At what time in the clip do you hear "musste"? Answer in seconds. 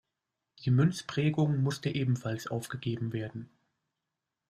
1.61-1.93